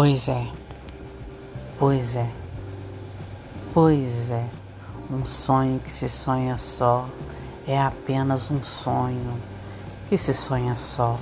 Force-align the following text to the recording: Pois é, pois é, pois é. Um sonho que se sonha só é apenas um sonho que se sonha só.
Pois 0.00 0.28
é, 0.28 0.46
pois 1.76 2.14
é, 2.14 2.30
pois 3.74 4.30
é. 4.30 4.48
Um 5.10 5.24
sonho 5.24 5.80
que 5.80 5.90
se 5.90 6.08
sonha 6.08 6.56
só 6.56 7.08
é 7.66 7.76
apenas 7.76 8.48
um 8.48 8.62
sonho 8.62 9.42
que 10.08 10.16
se 10.16 10.32
sonha 10.32 10.76
só. 10.76 11.18